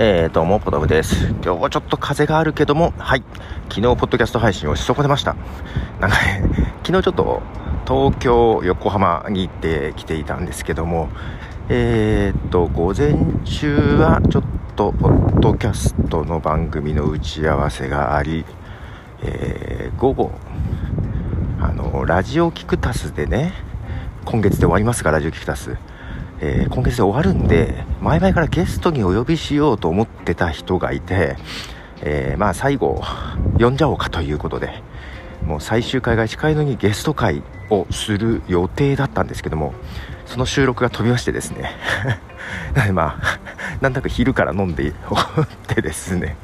[0.00, 1.26] えー、どうも、ポトフです。
[1.26, 3.24] 今日はちょっと風があるけども、はい。
[3.68, 5.34] 昨日、ポッドキャスト配信をし損ねました。
[5.98, 6.44] なんかね、
[6.86, 7.42] 昨日ちょっと、
[7.84, 11.08] 東京、横浜に行ってきていたんですけども、
[11.68, 14.42] えー、っと、午前中はちょっ
[14.76, 18.44] と、ポッドキャストの番組の打ち合わせがあり、
[19.24, 20.30] えー、午後、
[21.60, 23.52] あの、ラジオキクタスでね、
[24.24, 25.76] 今月で終わりますか、ラジオキクタス。
[26.40, 31.36] えー、今月で終わるんで、前々からゲストにお呼びしようと思ってた人がいて、
[32.02, 33.02] えー、まあ最後、
[33.58, 34.82] 呼んじゃおうかということで、
[35.44, 39.74] もう最終回が近いのにゲスト会をする予定だったんですけども、
[40.26, 41.72] その収録が飛びましてですね、
[42.74, 43.38] なのでまあ、
[43.80, 46.36] なんだか昼から飲んでおってですね、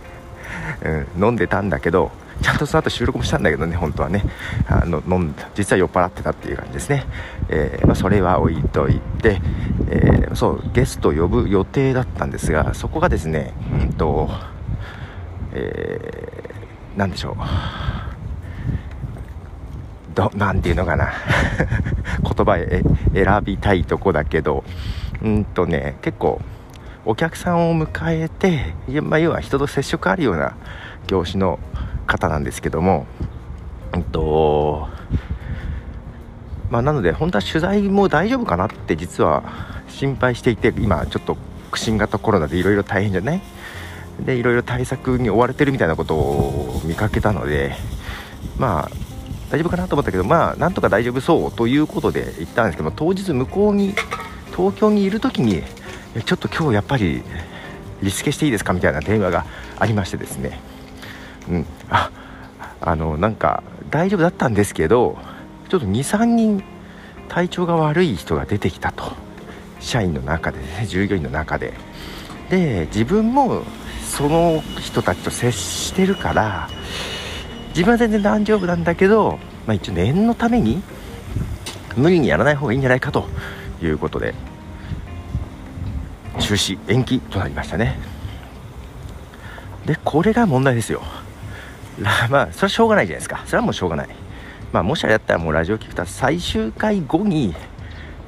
[1.16, 2.10] うん、飲んでたんだけど、
[2.42, 4.24] ちゃんとその後収録もしたんだけどね、本当はね、
[4.66, 7.04] あの飲ん実は酔っ払ってたっていう感じですね。
[7.48, 9.40] えー、まあ、それは置いといて、
[9.88, 14.30] えー、そうゲスト呼ぶ予定だったんですがそこがですねうんと
[15.52, 17.36] えー、なんでしょう。
[20.14, 21.12] どなんていうのかな。
[22.22, 24.64] 言葉え選びたいとこだけど
[25.22, 26.40] うんとね結構
[27.04, 30.54] お客さんを迎えて、まあ、要は人と接触あるような
[31.06, 31.58] 業種の
[32.06, 33.06] 方なんですけども
[33.94, 34.88] うんと
[36.70, 39.44] まあ、なので本当は取材も大丈夫かなって実は
[39.94, 41.36] 心配していて今ちょっと
[41.74, 43.40] 新型コロナでいろいろ大変じゃない？
[44.20, 47.74] でいろいろ対策に追われてるみたいなことを見かけたので
[48.58, 48.90] まあ
[49.50, 53.94] 大丈夫かなと思ったけどまあなんとか大丈夫そうということで行ったんですけど当日向こうに
[54.54, 55.62] 東京にいる時に
[56.24, 57.22] ちょっと今日やっぱり
[58.02, 59.44] リスケしていいですかみたいな電話が
[59.78, 60.60] ありましてですね。
[61.48, 61.66] うん。
[61.88, 62.10] あ
[62.80, 65.18] あのなんか大丈夫だったんですけど
[65.68, 66.62] ちょっと23人
[67.28, 69.23] 体調が悪い人が出てきたと。
[69.84, 71.74] 社員の中でね従業員の中で。
[72.50, 73.62] で自分も
[74.02, 76.68] その人たちと接してるから
[77.68, 80.82] 自分は全然大丈夫なんだけど、まあ、一応念のために
[81.96, 83.26] 無理にやらない方がいいんじゃないかと
[83.82, 84.34] いうことで
[86.38, 87.98] 中止延期となりましたね。
[89.86, 91.02] でこれが問題ですよ。
[92.30, 93.42] まあそれはしょうがないじゃないですか。
[93.46, 94.08] それはもうしょうがない。
[94.72, 97.54] まあもしあれだったらもうラジオ聞くと最終回後に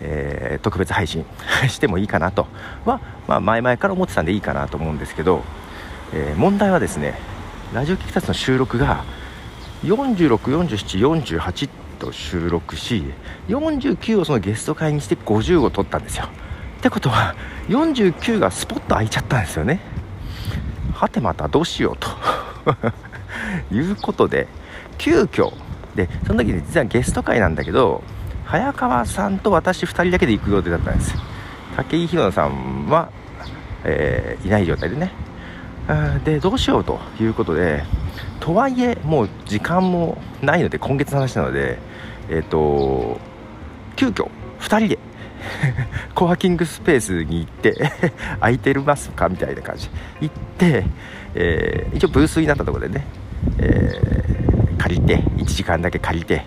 [0.01, 1.25] えー、特別配信
[1.69, 2.47] してもいいかなと
[2.85, 5.43] は、まあ、前々から思ってたんでいいかなと思うんですけど、
[6.13, 7.19] えー、問題はですね
[7.73, 9.05] ラジオ聞きたつの収録が
[9.85, 11.69] 464748
[11.99, 13.05] と収録し
[13.49, 16.27] 49をそのゲスト会にして50を取ったんですよ。
[16.79, 17.35] ってことは
[17.69, 19.81] 49がスポッと空いちゃったんですよね。
[20.93, 22.09] はてまたどうしようと。
[23.75, 24.49] いうことで
[24.99, 25.53] 急遽
[25.95, 28.03] でその時に実はゲスト会なんだけど
[28.47, 31.15] 早川さんと私2人だけで行く予定だったんです。
[31.77, 33.11] 武井宏さんは、
[33.85, 35.13] えー、いない状態でね。
[36.25, 37.85] でどうしようということで
[38.41, 41.79] とはいえもう時間もないので今月の話なので
[42.29, 43.21] えっ、ー、と
[43.95, 44.99] 急遽2人で
[46.15, 47.93] コワーキングスペースに行って
[48.41, 49.89] 空いてるますかみたいな感じ。
[50.21, 50.87] 行って、
[51.35, 53.05] えー、一応ブースになったところでね、
[53.59, 56.45] えー、借りて1時間だけ借りて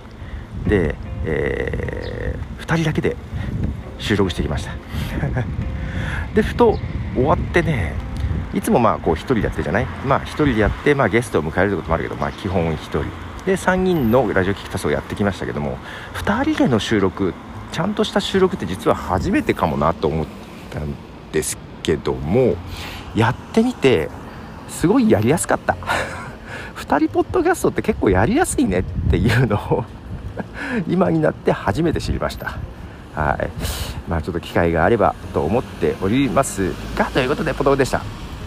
[0.67, 0.95] で
[1.29, 3.15] えー、2人だけで
[3.97, 4.71] 収録してきました。
[6.33, 6.77] でふと
[7.15, 7.93] 終わってね
[8.53, 9.85] いつもまあこう1人でやってるじゃない？
[10.05, 13.03] まあ1人でやって、まあ、ゲストを迎えるってこともあるけど、まあ、基本1人。
[13.45, 15.77] で3人のラジオ聞きタスをやってきましたけども
[16.15, 17.33] 2人での収録
[17.71, 20.25] ちゃんとした収録って実は初めてかもなと思っ
[20.69, 20.93] たん
[21.31, 22.55] ですけども
[23.15, 24.09] やってみて
[24.67, 25.77] すごいやりやすかった。
[26.75, 29.85] 2人ポッドキャストって結構やりやすいねっていうのを
[30.87, 32.57] 今になって初めて知りました。
[33.15, 33.49] はい。
[34.09, 38.01] まあちょっと機会があればと思っておりますがということでポトフでした。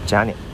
[0.05, 0.52] じゃあね。